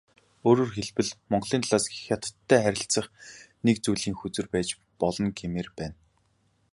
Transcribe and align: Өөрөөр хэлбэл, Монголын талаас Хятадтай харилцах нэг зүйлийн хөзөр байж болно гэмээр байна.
Өөрөөр 0.47 0.71
хэлбэл, 0.75 1.11
Монголын 1.31 1.63
талаас 1.63 1.85
Хятадтай 2.05 2.59
харилцах 2.63 3.05
нэг 3.65 3.77
зүйлийн 3.83 4.15
хөзөр 4.17 4.47
байж 4.53 4.69
болно 5.01 5.27
гэмээр 5.39 5.69
байна. 5.79 5.95